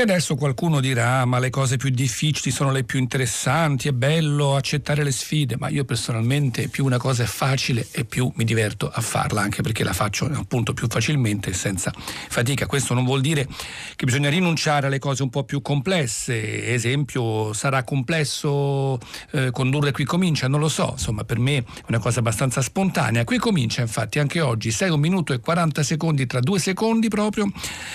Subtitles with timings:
[0.00, 4.56] E adesso qualcuno dirà: ma le cose più difficili sono le più interessanti, è bello
[4.56, 8.88] accettare le sfide, ma io personalmente più una cosa è facile e più mi diverto
[8.88, 12.64] a farla, anche perché la faccio appunto più facilmente e senza fatica.
[12.64, 13.46] Questo non vuol dire
[13.94, 16.72] che bisogna rinunciare alle cose un po' più complesse.
[16.72, 18.98] Esempio, sarà complesso
[19.32, 23.24] eh, condurre qui comincia, non lo so, insomma, per me è una cosa abbastanza spontanea.
[23.24, 27.52] Qui comincia, infatti, anche oggi, 6 un minuto e 40 secondi tra due secondi proprio.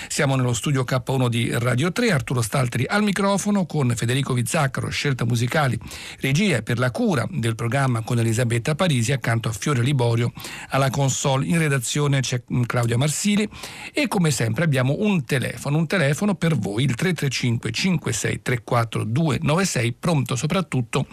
[0.08, 5.24] Siamo nello studio K1 di Radio 3, Arturo Staltri al microfono con Federico Vizzaccaro, scelta
[5.24, 5.80] musicali,
[6.20, 10.34] regia per la cura del programma con Elisabetta Parisi accanto a Fiore Liborio
[10.72, 11.46] alla console.
[11.46, 13.50] In redazione c'è Claudia Marsili
[13.94, 20.36] e come sempre abbiamo un telefono, un telefono per voi, il 335 5634 296, pronto
[20.36, 21.08] soprattutto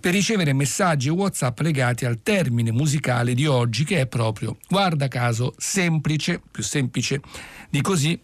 [0.00, 5.54] per ricevere messaggi WhatsApp legati al termine musicale di oggi che è proprio, guarda caso,
[5.56, 7.20] semplice, più semplice
[7.70, 8.20] di così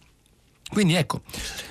[0.75, 1.21] quindi ecco,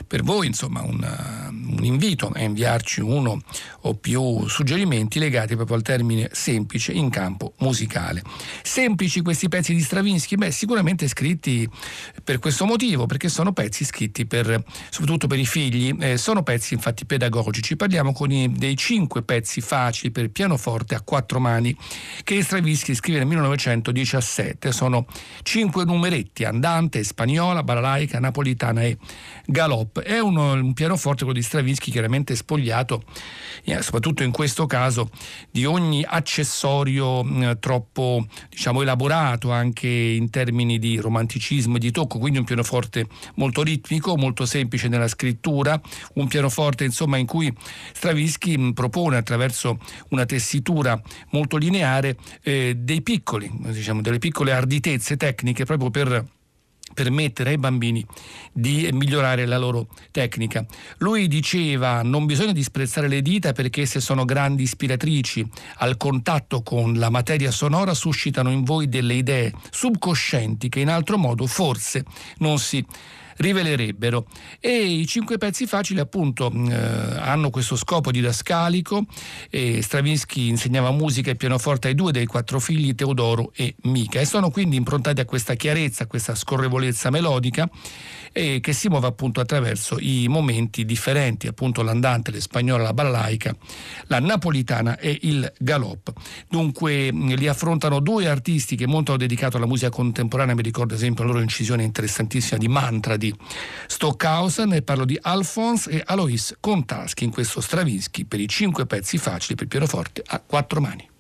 [0.06, 3.38] per voi insomma un, uh, un, invito a inviarci uno
[3.82, 8.22] o più suggerimenti legati proprio al termine semplice in campo musicale.
[8.62, 10.36] Semplici questi pezzi di Stravinsky?
[10.36, 11.68] Beh, sicuramente scritti
[12.24, 16.72] per questo motivo, perché sono pezzi scritti per, soprattutto per i figli, eh, sono pezzi
[16.72, 17.76] infatti pedagogici.
[17.76, 21.76] Parliamo i, dei cinque pezzi facili per pianoforte a quattro mani
[22.22, 24.72] che Stravinsky scrive nel 1917.
[24.72, 25.04] Sono
[25.42, 28.92] cinque numeretti, andante, spagnola, balalaica, napolitana e
[29.46, 30.00] Galop.
[30.00, 33.02] È uno, un pianoforte, quello di Stravinsky, chiaramente spogliato,
[33.64, 35.10] eh, soprattutto in questo caso,
[35.50, 42.18] di ogni accessorio eh, troppo diciamo, elaborato anche in termini di romanticismo e di tocco,
[42.18, 45.80] quindi un pianoforte molto ritmico, molto semplice nella scrittura,
[46.14, 47.52] un pianoforte insomma in cui
[47.92, 49.78] Stravinsky mm, propone attraverso
[50.10, 56.24] una tessitura molto lineare eh, dei piccoli, diciamo, delle piccole arditezze tecniche proprio per
[56.92, 58.04] permettere ai bambini
[58.52, 60.64] di migliorare la loro tecnica.
[60.98, 65.46] Lui diceva non bisogna disprezzare le dita perché esse sono grandi ispiratrici,
[65.78, 71.16] al contatto con la materia sonora suscitano in voi delle idee subconscienti che in altro
[71.16, 72.04] modo forse
[72.38, 72.84] non si
[73.36, 74.26] rivelerebbero.
[74.60, 79.04] E i cinque pezzi facili appunto eh, hanno questo scopo didascalico
[79.50, 84.24] e Stravinsky insegnava musica e pianoforte ai due dei quattro figli Teodoro e Mica e
[84.24, 87.68] sono quindi improntati a questa chiarezza, a questa scorrevolezza melodica
[88.36, 93.54] e che si muove appunto attraverso i momenti differenti, appunto l'andante, l'espagnola, la balaica,
[94.08, 96.12] la napolitana e il galop.
[96.48, 100.98] Dunque li affrontano due artisti che molto hanno dedicato alla musica contemporanea, mi ricordo ad
[100.98, 103.32] esempio la loro incisione interessantissima di Mantra di
[103.86, 109.16] Stockhausen e parlo di Alphonse e Alois Kontaschi in questo Stravinsky per i cinque pezzi
[109.16, 111.12] facili per pianoforte a quattro mani.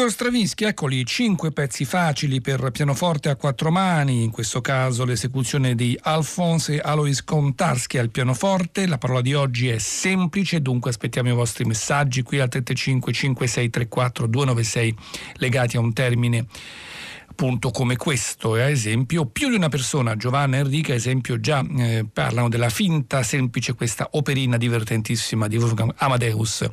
[0.00, 5.74] Igor Stravinsky, eccoli, cinque pezzi facili per pianoforte a quattro mani, in questo caso l'esecuzione
[5.74, 8.86] di Alphonse Alois Kontarski al pianoforte.
[8.86, 14.26] La parola di oggi è semplice, dunque aspettiamo i vostri messaggi qui al 35 5634
[14.26, 14.96] 296
[15.34, 16.46] legati a un termine
[17.28, 22.06] appunto come questo, ad esempio, più di una persona, Giovanna e Enrica, esempio, già eh,
[22.10, 26.70] parlano della finta semplice, questa operina divertentissima di Wolfgang Amadeus.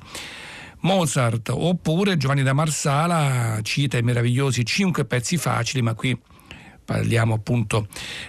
[0.82, 6.18] Mozart oppure Giovanni da Marsala cita i meravigliosi cinque pezzi facili, ma qui
[6.88, 7.88] parliamo appunto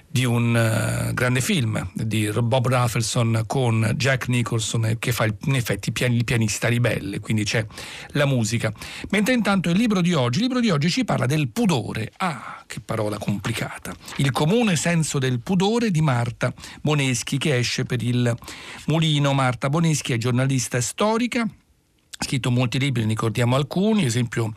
[0.08, 5.92] di un uh, grande film di Bob Rafelson con Jack Nicholson che fa in effetti
[5.94, 7.64] il pianista ribelle, quindi c'è
[8.08, 8.72] la musica.
[9.10, 12.10] Mentre intanto il libro di oggi, il libro di oggi ci parla del pudore.
[12.16, 13.94] Ah, che parola complicata.
[14.16, 16.52] Il comune senso del pudore di Marta
[16.82, 18.36] Boneschi che esce per il
[18.86, 19.34] Mulino.
[19.34, 21.48] Marta Boneschi è giornalista storica
[22.20, 24.52] scritto molti libri, ne ricordiamo alcuni, esempio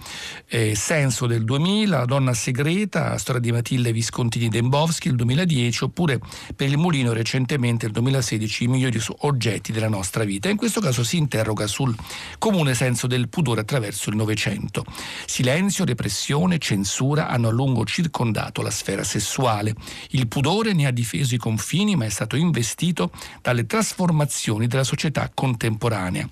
[0.48, 6.20] eh, Senso del 2000, La donna segreta, storia di Matilde Viscontini Dembowski del 2010, oppure
[6.56, 10.50] per il Mulino recentemente nel 2016 I migliori oggetti della nostra vita.
[10.50, 11.96] In questo caso si interroga sul
[12.40, 14.84] comune senso del pudore attraverso il Novecento.
[15.26, 19.76] Silenzio, repressione, censura hanno a lungo circondato la sfera sessuale.
[20.10, 25.30] Il pudore ne ha difeso i confini ma è stato investito dalle trasformazioni della società
[25.34, 26.28] contemporanea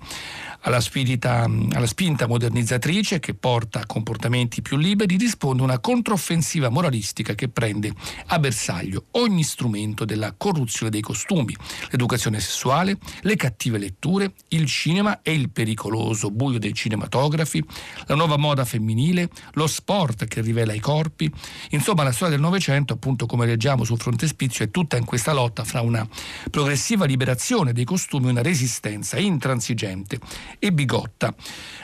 [0.62, 7.36] alla, spirita, alla spinta modernizzatrice che porta a comportamenti più liberi risponde una controffensiva moralistica
[7.36, 7.94] che prende
[8.28, 11.56] a bersaglio ogni strumento della corruzione dei costumi,
[11.90, 17.64] l'educazione sessuale, le cattive letture, il cinema e il pericoloso buio dei cinematografi,
[18.08, 21.32] la nuova moda femminile, lo sport che rivela i corpi.
[21.72, 25.64] Insomma, la storia del Novecento, appunto come leggiamo sul frontespizio, è tutta in questa lotta
[25.64, 26.08] fra una
[26.50, 30.20] progressiva liberazione dei costumi e una resistenza intransigente
[30.58, 31.34] e bigotta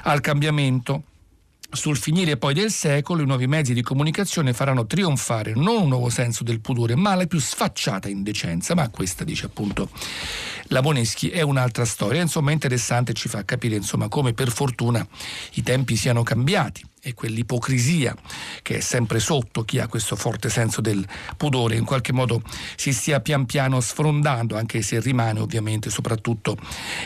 [0.03, 1.03] al cambiamento.
[1.71, 6.09] Sul finire poi del secolo i nuovi mezzi di comunicazione faranno trionfare non un nuovo
[6.09, 8.75] senso del pudore, ma la più sfacciata indecenza.
[8.75, 9.89] Ma questa, dice appunto
[10.67, 12.21] la Boneschi, è un'altra storia.
[12.21, 15.05] Insomma, interessante, ci fa capire insomma, come per fortuna
[15.55, 18.15] i tempi siano cambiati e quell'ipocrisia
[18.63, 21.05] che è sempre sotto chi ha questo forte senso del
[21.37, 22.41] pudore, in qualche modo
[22.75, 26.57] si stia pian piano sfrondando, anche se rimane ovviamente soprattutto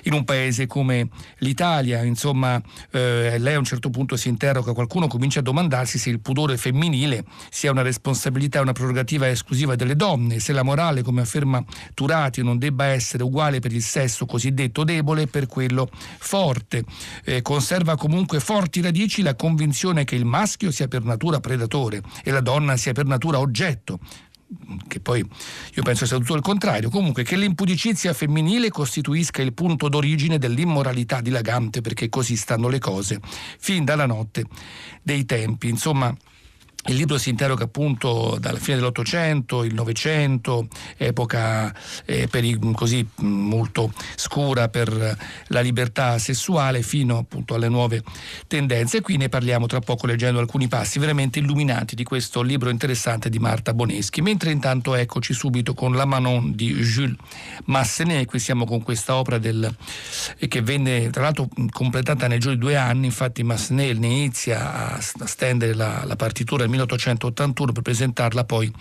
[0.03, 2.01] in un paese come l'Italia.
[2.03, 6.21] Insomma, eh, lei a un certo punto si interroga, qualcuno comincia a domandarsi se il
[6.21, 11.61] pudore femminile sia una responsabilità, una prerogativa esclusiva delle donne, se la morale, come afferma
[11.93, 16.85] Turati, non debba essere uguale per il sesso cosiddetto debole per quello forte.
[17.25, 22.01] Eh, conserva comunque forti radici la convinzione convinzione che il maschio sia per natura predatore
[22.23, 23.99] e la donna sia per natura oggetto
[24.87, 29.89] che poi io penso sia tutto il contrario, comunque che l'impudicizia femminile costituisca il punto
[29.89, 33.19] d'origine dell'immoralità dilagante, perché così stanno le cose,
[33.59, 34.45] fin dalla notte
[35.03, 35.69] dei tempi.
[35.69, 36.11] Insomma,
[36.89, 40.67] il libro si interroga appunto dalla fine dell'Ottocento, il Novecento,
[40.97, 41.73] epoca
[42.05, 45.17] eh, i, così molto scura per
[45.47, 48.03] la libertà sessuale, fino appunto alle nuove
[48.47, 48.97] tendenze.
[48.97, 53.29] E qui ne parliamo tra poco leggendo alcuni passi veramente illuminati di questo libro interessante
[53.29, 54.21] di Marta Boneschi.
[54.21, 57.17] Mentre intanto eccoci subito con La Manon di Jules
[57.65, 59.71] Massenet, qui siamo con questa opera del,
[60.47, 65.75] che venne tra l'altro completata nei giorni due anni, infatti Massenet ne inizia a, stendere
[65.75, 68.71] la, la partitura 1881 per presentarla poi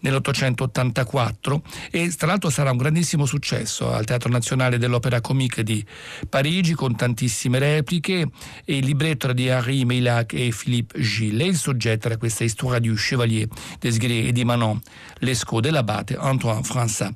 [0.00, 5.84] nell'884 e tra l'altro sarà un grandissimo successo al Teatro Nazionale dell'Opera Comique di
[6.28, 8.28] Parigi con tantissime repliche
[8.64, 12.44] e il libretto era di Henri Meillac e Philippe Gilles e il soggetto era questa
[12.44, 14.80] Histoire du Chevalier d'Esgré e di Manon
[15.18, 17.12] Lescaut dell'abate Antoine François,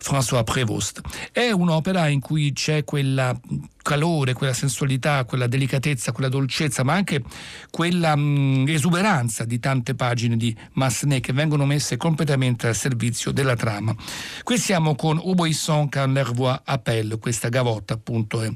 [0.00, 1.00] François Prévost.
[1.32, 3.38] È un'opera in cui c'è quella
[3.86, 7.22] calore, quella sensualità, quella delicatezza, quella dolcezza, ma anche
[7.70, 13.54] quella mh, esuberanza di tante pagine di Massenet che vengono messe completamente al servizio della
[13.54, 13.94] trama.
[14.42, 18.50] Qui siamo con Uboisson quand l'Hervois appelle, questa gavotta appunto, è,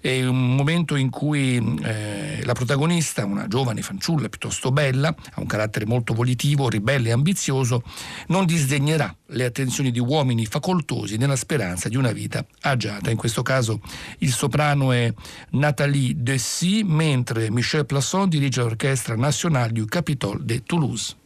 [0.00, 5.46] è, un momento in cui eh, la protagonista, una giovane fanciulla piuttosto bella, ha un
[5.46, 7.84] carattere molto volitivo, ribelle e ambizioso,
[8.28, 13.10] non disdegnerà le attenzioni di uomini facoltosi nella speranza di una vita agiata.
[13.10, 13.80] In questo caso
[14.18, 15.12] il soprano è
[15.50, 21.16] Nathalie Dessy, mentre Michel Plasson dirige l'Orchestra Nationale du Capitole de Toulouse.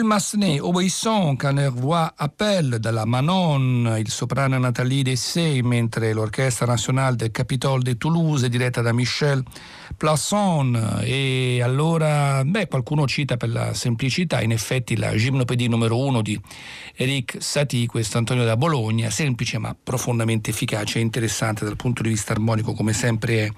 [0.00, 7.30] Jules Massenet, Obéissant, Canervois Appel dalla Manon, il soprano Nathalie Dessay, mentre l'Orchestra Nazionale del
[7.30, 9.42] Capitole de Toulouse diretta da Michel
[9.96, 16.22] Plasson e allora, beh, qualcuno cita per la semplicità, in effetti la gimnopedie numero uno
[16.22, 16.40] di
[16.94, 22.08] Eric Satie, questo Antonio da Bologna, semplice ma profondamente efficace e interessante dal punto di
[22.08, 23.50] vista armonico come sempre è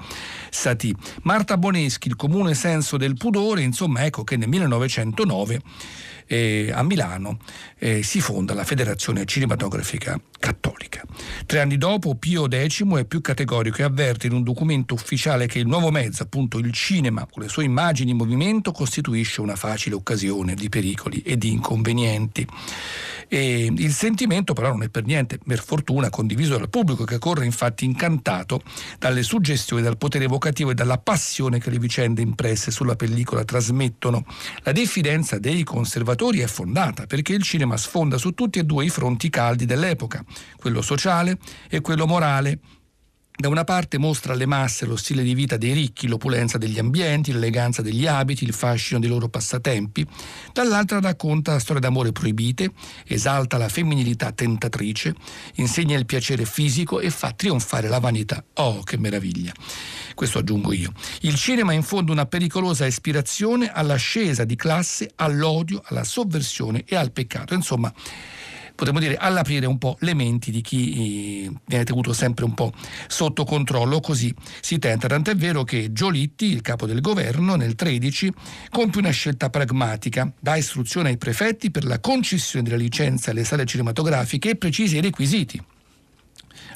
[0.50, 0.94] Satie.
[1.22, 5.60] Marta Boneschi, il comune senso del pudore, insomma ecco che nel 1909
[6.32, 7.36] eh, a Milano
[7.78, 11.02] eh, si fonda la Federazione Cinematografica Cattolica.
[11.44, 15.58] Tre anni dopo Pio X è più categorico e avverte in un documento ufficiale che
[15.58, 19.94] il nuovo mezzo, appunto il cinema, con le sue immagini in movimento, costituisce una facile
[19.94, 22.46] occasione di pericoli e di inconvenienti.
[23.28, 27.44] E il sentimento però non è per niente, per fortuna, condiviso dal pubblico che corre
[27.44, 28.62] infatti incantato
[28.98, 34.24] dalle suggestioni, dal potere evocativo e dalla passione che le vicende impresse sulla pellicola trasmettono.
[34.62, 38.90] La diffidenza dei conservatori è fondata perché il cinema sfonda su tutti e due i
[38.90, 40.24] fronti caldi dell'epoca,
[40.56, 42.58] quello sociale e quello morale
[43.34, 47.32] da una parte mostra alle masse lo stile di vita dei ricchi, l'opulenza degli ambienti,
[47.32, 50.06] l'eleganza degli abiti, il fascino dei loro passatempi,
[50.52, 52.72] dall'altra racconta storie d'amore proibite,
[53.06, 55.14] esalta la femminilità tentatrice,
[55.56, 58.44] insegna il piacere fisico e fa trionfare la vanità.
[58.54, 59.52] Oh, che meraviglia!
[60.14, 60.92] Questo aggiungo io.
[61.20, 66.96] Il cinema è in fondo una pericolosa ispirazione all'ascesa di classe, all'odio, alla sovversione e
[66.96, 67.54] al peccato.
[67.54, 67.92] Insomma,
[68.74, 72.72] potremmo dire, all'aprire un po' le menti di chi eh, viene tenuto sempre un po'
[73.06, 75.08] sotto controllo, così si tenta.
[75.08, 78.32] Tant'è vero che Giolitti, il capo del governo, nel 13
[78.70, 83.64] compie una scelta pragmatica, dà istruzione ai prefetti per la concessione della licenza alle sale
[83.64, 85.71] cinematografiche e precisi i requisiti.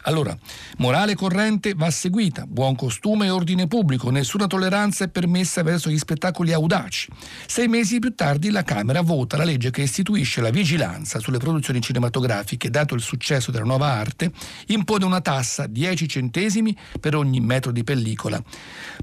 [0.03, 0.37] Allora,
[0.79, 5.99] morale corrente va seguita, buon costume e ordine pubblico, nessuna tolleranza è permessa verso gli
[5.99, 7.11] spettacoli audaci.
[7.47, 11.81] Sei mesi più tardi la Camera vota la legge che istituisce la vigilanza sulle produzioni
[11.81, 14.33] cinematografiche, dato il successo della nuova arte,
[14.67, 18.43] impone una tassa 10 centesimi per ogni metro di pellicola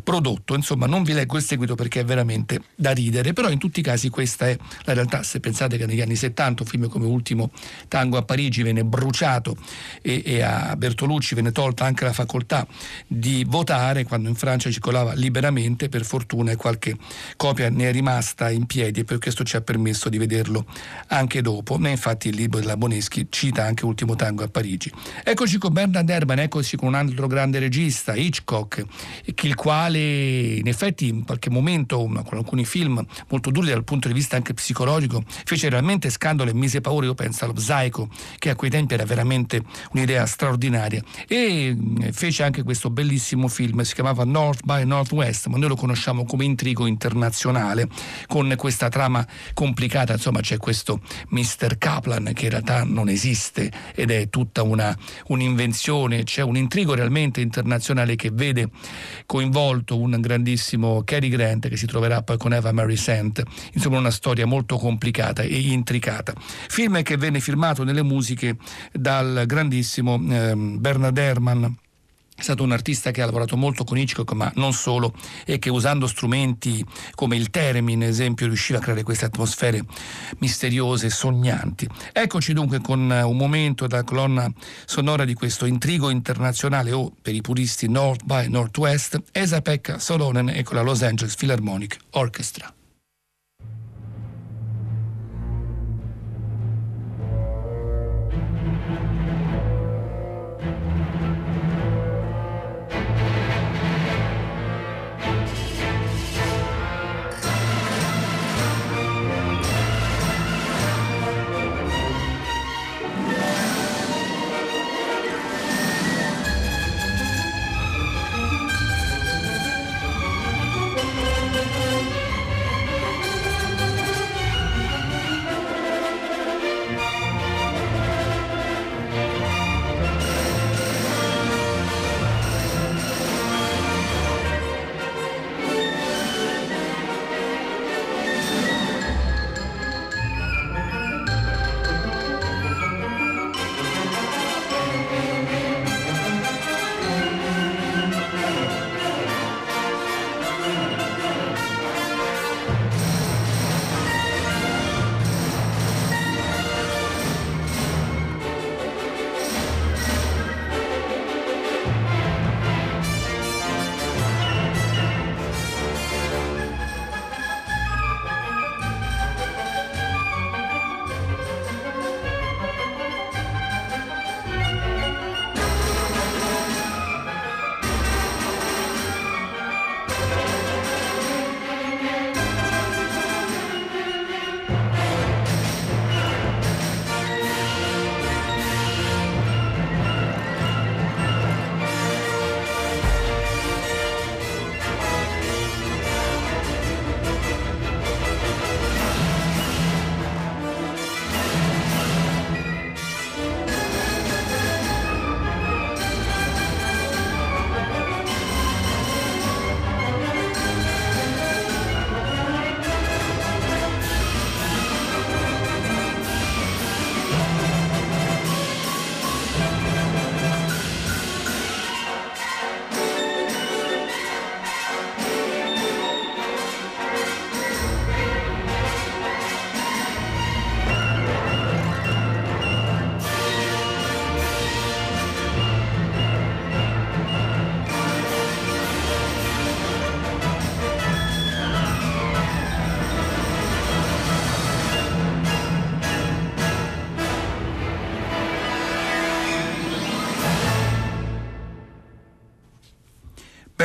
[0.03, 0.55] prodotto.
[0.55, 3.83] Insomma, non vi leggo il seguito perché è veramente da ridere, però in tutti i
[3.83, 5.23] casi questa è la realtà.
[5.23, 7.51] Se pensate che negli anni 70 un film come Ultimo
[7.87, 9.55] Tango a Parigi venne bruciato
[10.01, 12.65] e, e a Bertolucci venne tolta anche la facoltà
[13.07, 16.95] di votare quando in Francia circolava liberamente, per fortuna qualche
[17.35, 20.65] copia ne è rimasta in piedi e per questo ci ha permesso di vederlo
[21.07, 21.77] anche dopo.
[21.77, 24.91] Ma infatti il libro della Boneschi cita anche Ultimo Tango a Parigi.
[25.23, 28.85] Eccoci con Bernard Herrmann, eccoci con un altro grande regista, Hitchcock,
[29.25, 34.13] il quale in effetti in qualche momento, con alcuni film molto duri dal punto di
[34.13, 38.55] vista anche psicologico, fece realmente scandalo e mise paura, io penso allo Psycho, che a
[38.55, 43.93] quei tempi era veramente un'idea straordinaria straordinaria e mm, fece anche questo bellissimo film, si
[43.93, 47.87] chiamava North by Northwest, ma noi lo conosciamo come intrigo internazionale,
[48.27, 51.77] con questa trama complicata, insomma c'è questo Mr.
[51.77, 54.95] Kaplan che in realtà non esiste ed è tutta una,
[55.27, 58.69] un'invenzione, c'è un intrigo realmente internazionale che vede
[59.25, 63.41] coinvolto un grandissimo Cary Grant che si troverà poi con Eva Mary Sant,
[63.73, 66.33] insomma una storia molto complicata e intricata.
[66.37, 68.57] Film che venne firmato nelle musiche
[68.91, 70.17] dal grandissimo
[70.49, 71.65] ehm, Bernard Herrmann
[72.35, 75.13] è stato un artista che ha lavorato molto con Hitchcock, ma non solo,
[75.45, 79.85] e che usando strumenti come il theremin, esempio, riusciva a creare queste atmosfere
[80.39, 81.87] misteriose e sognanti.
[82.11, 84.51] Eccoci dunque con un momento dalla colonna
[84.85, 90.63] sonora di questo intrigo internazionale o, per i puristi, North by Northwest, Esa-Pekka Solonen e
[90.63, 92.73] con la Los Angeles Philharmonic Orchestra.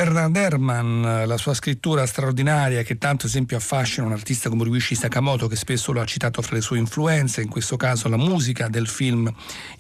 [0.09, 5.49] Bernard Herrmann, la sua scrittura straordinaria che tanto esempio affascina un artista come Ryuichi Sakamoto
[5.49, 8.89] che spesso lo ha citato fra le sue influenze, in questo caso la musica del
[8.89, 9.31] film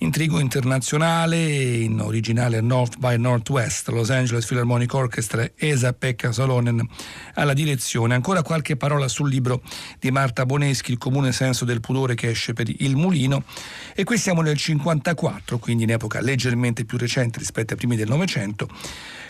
[0.01, 6.87] Intrigo internazionale in originale North by Northwest, Los Angeles Philharmonic Orchestra, Esa Pekka Salonen
[7.33, 8.15] alla direzione.
[8.15, 9.63] Ancora qualche parola sul libro
[9.99, 13.45] di Marta Boneschi, Il comune senso del pudore che esce per il mulino
[13.95, 18.09] e qui siamo nel 54, quindi in epoca leggermente più recente rispetto ai primi del
[18.09, 18.69] Novecento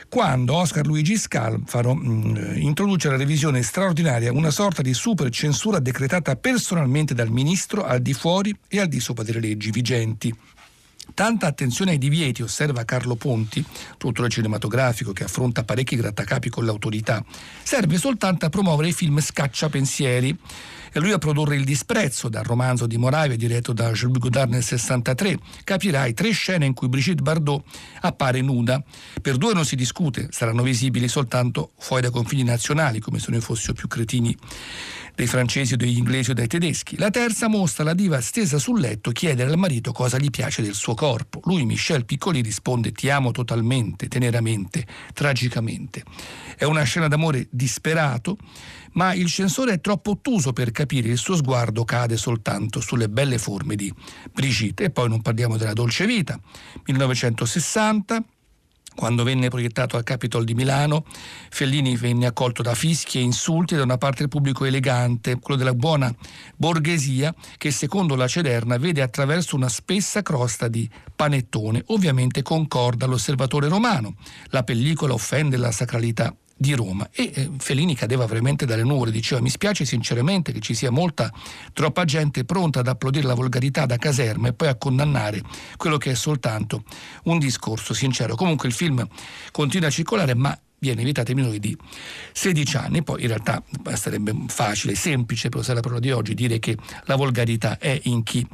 [0.09, 5.79] quando Oscar Luigi Scalfaro mh, mm, introduce la revisione straordinaria, una sorta di super censura
[5.79, 10.35] decretata personalmente dal ministro al di fuori e al di sopra delle leggi vigenti.
[11.15, 13.65] Tanta attenzione ai divieti, osserva Carlo Ponti,
[13.97, 17.25] produttore cinematografico che affronta parecchi grattacapi con l'autorità,
[17.63, 20.37] serve soltanto a promuovere i film scacciapensieri
[20.93, 24.63] e lui a produrre Il disprezzo, dal romanzo di Moravia diretto da Jules Godard nel
[24.63, 25.39] 63.
[25.65, 27.63] Capirai tre scene in cui Brigitte Bardot
[28.01, 28.83] appare nuda.
[29.21, 33.41] Per due non si discute, saranno visibili soltanto fuori dai confini nazionali, come se noi
[33.41, 34.37] fossimo più cretini
[35.19, 36.97] dei francesi o degli inglesi o dei tedeschi.
[36.97, 40.75] La terza mostra la diva stesa sul letto chiedere al marito cosa gli piace del
[40.75, 41.41] suo corpo.
[41.43, 46.05] Lui, Michel Piccoli, risponde ti amo totalmente, teneramente, tragicamente.
[46.57, 48.39] È una scena d'amore disperato
[48.93, 53.39] ma il censore è troppo ottuso per capire il suo sguardo cade soltanto sulle belle
[53.39, 53.93] forme di
[54.33, 54.85] Brigitte.
[54.85, 56.39] E poi non parliamo della dolce vita.
[56.85, 58.25] 1960,
[58.99, 61.05] quando venne proiettato al Capitol di Milano,
[61.51, 65.73] Fellini venne accolto da fischi e insulti da una parte del pubblico elegante, quello della
[65.73, 66.13] buona
[66.57, 71.85] borghesia, che secondo la Cederna vede attraverso una spessa crosta di panettone.
[71.87, 74.17] Ovviamente concorda l'osservatore romano.
[74.47, 79.41] La pellicola offende la sacralità di Roma e eh, Fellini cadeva veramente dalle nuvole, diceva
[79.41, 81.33] mi spiace sinceramente che ci sia molta,
[81.73, 85.41] troppa gente pronta ad applaudire la volgarità da caserma e poi a condannare
[85.77, 86.83] quello che è soltanto
[87.25, 88.35] un discorso sincero.
[88.35, 89.07] Comunque il film
[89.53, 91.77] continua a circolare ma viene vietata ai minori di
[92.33, 93.03] 16 anni.
[93.03, 93.63] Poi in realtà
[93.95, 98.23] sarebbe facile, semplice per usare la parola di oggi, dire che la volgarità è in
[98.23, 98.47] chi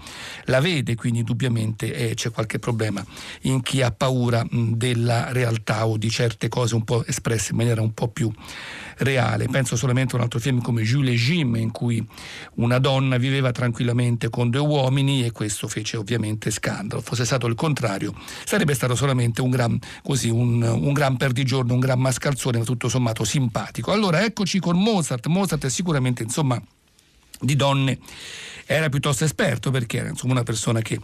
[0.44, 3.04] la vede, quindi indubbiamente eh, c'è qualche problema
[3.42, 7.58] in chi ha paura mh, della realtà o di certe cose un po' espresse in
[7.58, 8.32] maniera un po' più
[8.98, 9.48] reale.
[9.48, 12.04] Penso solamente a un altro film come Jules Jim in cui
[12.54, 17.00] una donna viveva tranquillamente con due uomini e questo fece ovviamente scandalo.
[17.00, 21.80] Fosse stato il contrario, sarebbe stato solamente un gran, così, un, un gran perdigiorno, un
[21.80, 23.92] gran mascalzone, ma tutto sommato simpatico.
[23.92, 25.26] Allora eccoci con Mozart.
[25.26, 26.61] Mozart è sicuramente, insomma,
[27.44, 27.98] di donne
[28.66, 30.98] era piuttosto esperto perché era insomma, una persona che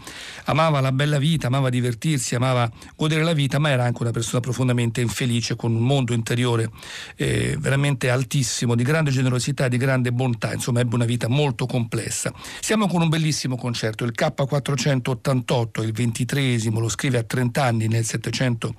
[0.45, 4.41] amava la bella vita, amava divertirsi, amava godere la vita, ma era anche una persona
[4.41, 6.71] profondamente infelice con un mondo interiore
[7.17, 12.33] eh, veramente altissimo, di grande generosità, di grande bontà, insomma ebbe una vita molto complessa.
[12.61, 18.05] Siamo con un bellissimo concerto, il K488, il ventitresimo, lo scrive a 30 anni nel
[18.05, 18.75] 700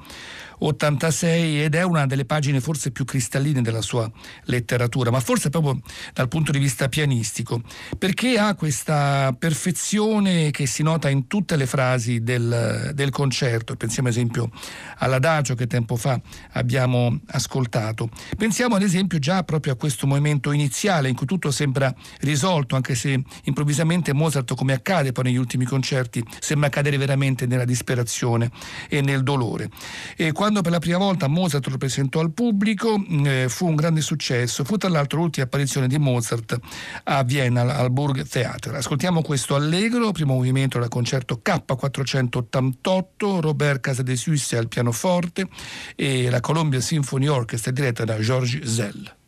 [0.63, 4.10] 86 ed è una delle pagine forse più cristalline della sua
[4.45, 5.80] letteratura, ma forse proprio
[6.13, 7.62] dal punto di vista pianistico,
[7.97, 13.76] perché ha questa perfezione che si nota in tutte le frasi del, del concerto.
[13.76, 14.52] Pensiamo ad esempio
[14.97, 16.19] all'adagio che tempo fa
[16.52, 18.10] abbiamo ascoltato.
[18.38, 22.93] Pensiamo ad esempio già proprio a questo momento iniziale in cui tutto sembra risolto, anche
[22.93, 28.52] se improvvisamente Mozart, come accade poi negli ultimi concerti, sembra cadere veramente nella disperazione
[28.88, 29.69] e nel dolore.
[30.15, 33.75] E quando quando per la prima volta Mozart lo presentò al pubblico eh, fu un
[33.75, 36.59] grande successo, fu tra l'altro l'ultima apparizione di Mozart
[37.05, 38.75] a Vienna al Burg Theater.
[38.75, 45.47] Ascoltiamo questo allegro, primo movimento del concerto K488, Robert Casadesus al pianoforte
[45.95, 49.19] e la Columbia Symphony Orchestra diretta da Georges Zell.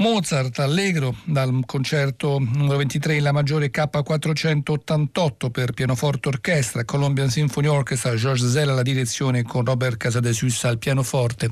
[0.00, 7.66] Mozart allegro dal concerto numero 23 in La maggiore K488 per pianoforte orchestra, Colombian Symphony
[7.66, 11.50] Orchestra, George Zell alla direzione con Robert Casadesus al pianoforte.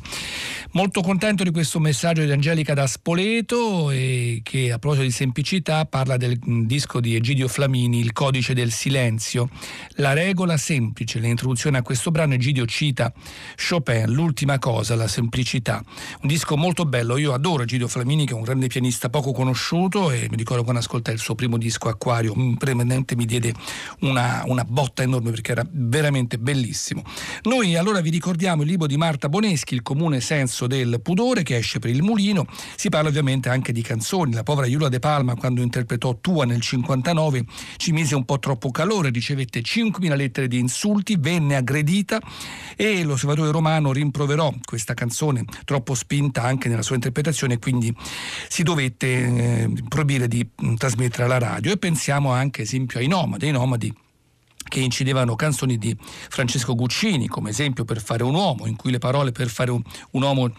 [0.73, 5.85] Molto contento di questo messaggio di Angelica da Spoleto e che a proposito di semplicità
[5.85, 9.51] parla del disco di Egidio Flamini, Il codice del silenzio.
[9.97, 13.13] La regola semplice, l'introduzione a questo brano Egidio cita
[13.57, 15.85] Chopin, l'ultima cosa, la semplicità.
[16.23, 20.29] Un disco molto bello, io adoro Egidio Flamini che un grande pianista poco conosciuto e
[20.31, 23.53] mi ricordo quando ascoltai il suo primo disco Acquario, veramente mi diede
[24.01, 27.03] una, una botta enorme perché era veramente bellissimo.
[27.43, 31.57] Noi allora vi ricordiamo il libro di Marta Boneschi, Il comune senso del pudore, che
[31.57, 32.47] esce per il mulino.
[32.77, 34.33] Si parla ovviamente anche di canzoni.
[34.33, 37.45] La povera Iula De Palma, quando interpretò Tua nel 59,
[37.77, 42.21] ci mise un po' troppo calore, ricevette 5.000 lettere di insulti, venne aggredita
[42.77, 47.95] e l'osservatore romano rimproverò questa canzone troppo spinta anche nella sua interpretazione e quindi
[48.49, 51.73] si dovette eh, proibire di mh, trasmettere alla radio.
[51.73, 53.95] E pensiamo anche, esempio, ai nomadi, ai nomadi
[54.69, 58.99] che incidevano canzoni di Francesco Guccini, come esempio per fare un uomo, in cui le
[58.99, 60.53] parole per fare un, un uomo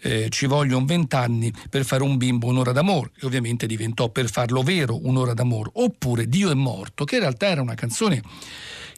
[0.00, 4.62] eh, ci vogliono vent'anni, per fare un bimbo un'ora d'amore, e ovviamente diventò per farlo
[4.62, 8.22] vero un'ora d'amore, oppure Dio è morto, che in realtà era una canzone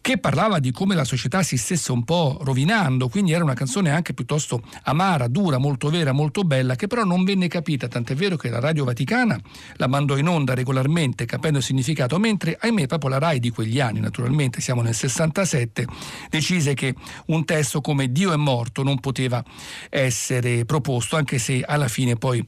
[0.04, 3.88] che parlava di come la società si stesse un po' rovinando, quindi era una canzone
[3.88, 8.36] anche piuttosto amara, dura, molto vera, molto bella, che però non venne capita, tant'è vero
[8.36, 9.40] che la Radio Vaticana
[9.76, 13.80] la mandò in onda regolarmente capendo il significato, mentre ahimè proprio la RAI di quegli
[13.80, 15.86] anni, naturalmente siamo nel 67,
[16.28, 16.94] decise che
[17.28, 19.42] un testo come Dio è morto non poteva
[19.88, 22.46] essere proposto, anche se alla fine poi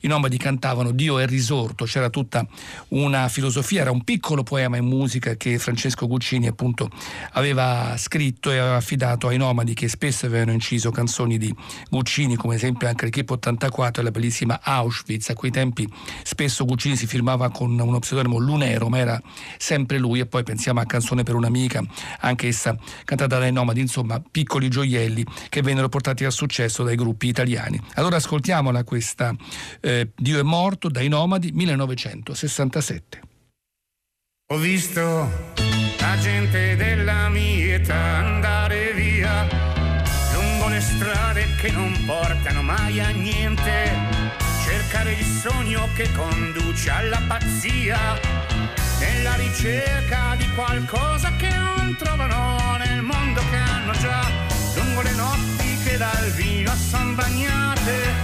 [0.00, 2.46] i nomadi cantavano Dio è risorto, c'era tutta
[2.88, 6.96] una filosofia, era un piccolo poema in musica che Francesco Guccini appunto
[7.32, 11.54] aveva scritto e aveva affidato ai nomadi che spesso avevano inciso canzoni di
[11.90, 15.30] Guccini, come esempio anche l'Equipe 84 e la bellissima Auschwitz.
[15.30, 15.88] A quei tempi
[16.22, 19.20] spesso Guccini si firmava con uno pseudonimo Lunero, ma era
[19.56, 20.20] sempre lui.
[20.20, 21.82] E poi pensiamo a Canzone per un'amica,
[22.20, 27.28] anche essa cantata dai nomadi, insomma, piccoli gioielli che vennero portati al successo dai gruppi
[27.28, 27.80] italiani.
[27.94, 29.34] Allora ascoltiamola questa
[29.80, 33.37] eh, Dio è morto dai nomadi 1967.
[34.50, 35.52] Ho visto
[35.98, 39.46] la gente della mia età andare via
[40.32, 43.92] lungo le strade che non portano mai a niente,
[44.64, 48.18] cercare il sogno che conduce alla pazzia,
[49.00, 54.30] nella ricerca di qualcosa che non trovano nel mondo che hanno già,
[54.76, 58.14] lungo le notti che dal vino son bagnate,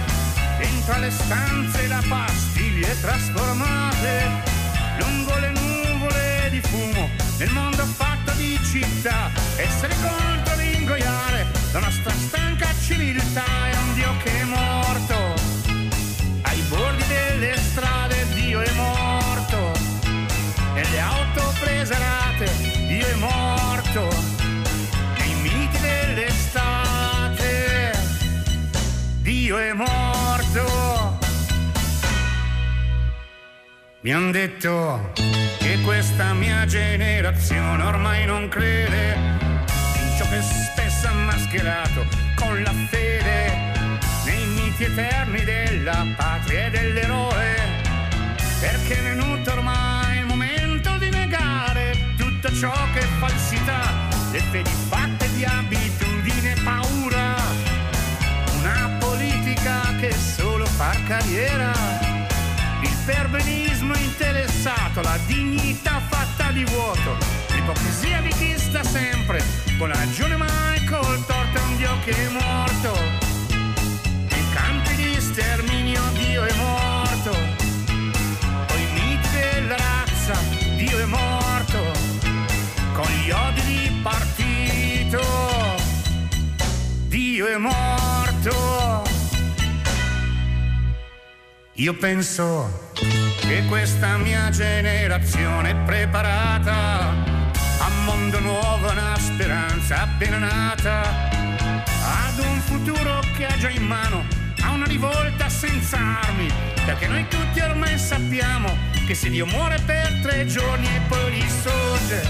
[0.57, 4.41] dentro alle stanze da pastiglie trasformate,
[4.97, 5.64] lungo le di
[6.67, 9.31] fumo nel mondo fatto di città.
[9.57, 11.45] Essere contro l'ingoiare
[11.75, 15.33] la nostra stanca civiltà è un Dio che è morto.
[16.43, 19.73] Ai bordi delle strade Dio è morto.
[20.73, 22.49] Nelle auto preserate
[22.87, 24.07] Dio è morto.
[25.17, 27.43] Nei miti dell'estate
[29.19, 31.17] Dio è morto.
[33.99, 35.11] Mi han detto
[35.65, 42.05] che questa mia generazione ormai non crede in ciò che spesso ha mascherato
[42.35, 43.73] con la fede
[44.25, 47.55] nei miti eterni della patria e dell'eroe,
[48.59, 53.91] perché è venuto ormai il momento di negare tutto ciò che è falsità,
[54.31, 57.33] le fedi fatte di abitudine e paura,
[58.59, 62.04] una politica che solo fa carriera
[63.05, 67.17] perbenismo interessato, la dignità fatta di vuoto,
[67.49, 69.43] l'ipocrisia di chi sta sempre,
[69.77, 72.97] con la ragione mai col torto un Dio che è morto.
[73.49, 77.31] In campi di sterminio Dio è morto,
[78.67, 80.33] coi miti della razza
[80.75, 81.91] Dio è morto,
[82.93, 85.21] con gli odi di partito
[87.07, 89.03] Dio è morto.
[91.73, 92.84] Io penso
[93.47, 97.09] che questa mia generazione è preparata
[97.77, 104.25] a mondo nuovo, una speranza appena nata, ad un futuro che ha già in mano,
[104.61, 106.51] a una rivolta senza armi,
[106.85, 108.75] perché noi tutti ormai sappiamo
[109.05, 112.27] che se Dio muore per tre giorni e poi risorge,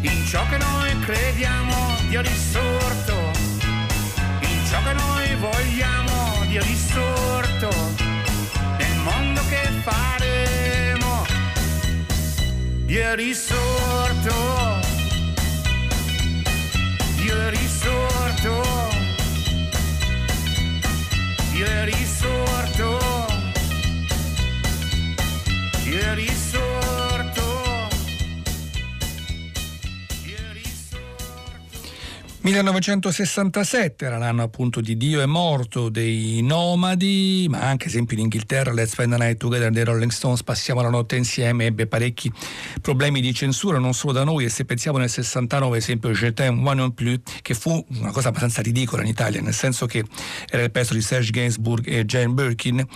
[0.00, 3.30] in ciò che noi crediamo Dio risorto,
[4.40, 8.13] in ciò che noi vogliamo Dio risorto
[9.54, 11.26] che faremo.
[12.86, 14.34] Dio risorto.
[17.16, 18.62] Dio risorto.
[21.52, 22.98] Dio risorto.
[25.84, 26.73] Dio risorto.
[32.44, 38.70] 1967 era l'anno appunto di Dio è morto dei Nomadi, ma anche esempio in Inghilterra
[38.70, 42.30] Let's Spend the Night Together dei Rolling Stones, passiamo la notte insieme, ebbe parecchi
[42.82, 46.60] problemi di censura non solo da noi e se pensiamo nel 69 esempio Je t'aime
[46.68, 50.04] one non plus che fu una cosa abbastanza ridicola in Italia, nel senso che
[50.46, 52.86] era il pezzo di Serge Gainsbourg e Jane Birkin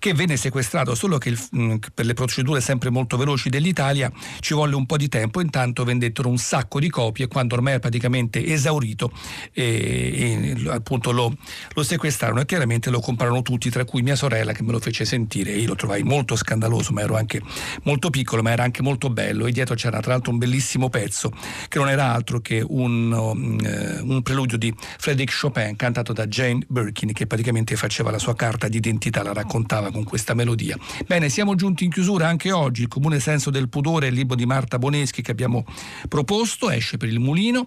[0.00, 4.52] che venne sequestrato, solo che il, mm, per le procedure sempre molto veloci dell'Italia ci
[4.52, 8.44] volle un po' di tempo, intanto vendettero un sacco di copie quando ormai era praticamente
[8.44, 9.12] esaurito marito
[9.52, 11.36] e, e appunto lo,
[11.74, 15.04] lo, sequestrarono e chiaramente lo comprarono tutti, tra cui mia sorella che me lo fece
[15.04, 15.52] sentire.
[15.52, 17.40] Io lo trovai molto scandaloso, ma ero anche
[17.82, 19.46] molto piccolo, ma era anche molto bello.
[19.46, 21.30] E dietro c'era tra l'altro un bellissimo pezzo
[21.68, 26.64] che non era altro che un, um, un preludio di Frédéric Chopin cantato da Jane
[26.66, 30.76] Birkin che praticamente faceva la sua carta d'identità, la raccontava con questa melodia.
[31.06, 32.82] Bene, siamo giunti in chiusura anche oggi.
[32.82, 35.64] Il comune senso del pudore, il libro di Marta Boneschi che abbiamo
[36.08, 37.66] proposto, esce per il mulino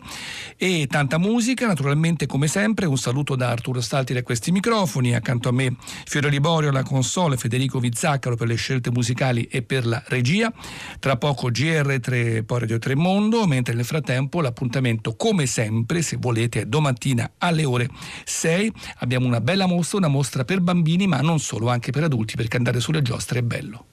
[0.57, 5.49] e tanta musica, naturalmente come sempre un saluto da Arturo Stalti da questi microfoni, accanto
[5.49, 10.01] a me Fiore Liborio alla console, Federico Vizzaccaro per le scelte musicali e per la
[10.07, 10.51] regia,
[10.99, 16.61] tra poco GR3 poi Radio 3 Mondo, mentre nel frattempo l'appuntamento come sempre, se volete,
[16.61, 17.89] è domattina alle ore
[18.25, 22.35] 6, abbiamo una bella mostra, una mostra per bambini ma non solo, anche per adulti
[22.35, 23.85] perché andare sulle giostre è bello.